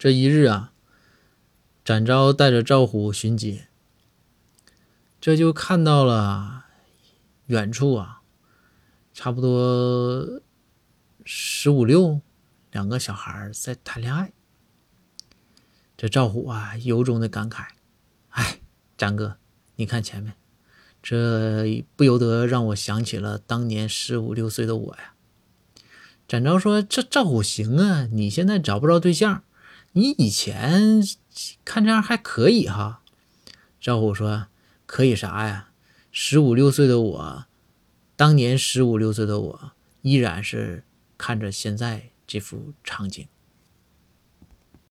[0.00, 0.72] 这一日啊，
[1.84, 3.66] 展昭带着赵虎巡街，
[5.20, 6.64] 这就看到了
[7.48, 8.22] 远处啊，
[9.12, 10.40] 差不多
[11.22, 12.22] 十五六
[12.72, 14.32] 两个小孩在谈恋爱。
[15.98, 17.66] 这赵虎啊，由衷的感慨
[18.32, 18.60] ：“哎，
[18.96, 19.36] 展哥，
[19.76, 20.32] 你看前面，
[21.02, 25.12] 这不由得让我想起了当年十五六岁的我呀。”
[26.26, 29.44] 展昭说：“这赵虎行啊，你现在找不着对象。”
[29.92, 31.02] 你以前
[31.64, 33.02] 看这样还可以哈，
[33.80, 34.46] 赵虎说
[34.86, 35.70] ：“可以啥呀？
[36.12, 37.46] 十五六岁的我，
[38.14, 40.84] 当年十五六岁的我，依然是
[41.18, 43.26] 看着现在这幅场景。”